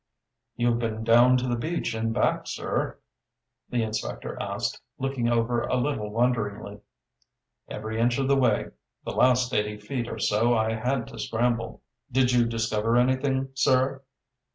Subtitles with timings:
[0.55, 2.97] "You've been down to the beach and back, sir?"
[3.69, 6.79] the inspector asked, looking over a little wonderingly.
[7.69, 8.71] "Every inch of the way.
[9.05, 14.01] The last eighty feet or so I had to scramble." "Did you discover anything, sir?"